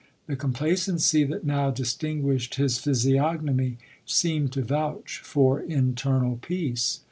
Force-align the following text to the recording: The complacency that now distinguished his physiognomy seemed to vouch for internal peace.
The 0.25 0.35
complacency 0.35 1.23
that 1.25 1.43
now 1.43 1.69
distinguished 1.69 2.55
his 2.55 2.79
physiognomy 2.79 3.77
seemed 4.03 4.51
to 4.53 4.63
vouch 4.63 5.21
for 5.23 5.59
internal 5.61 6.37
peace. 6.41 6.99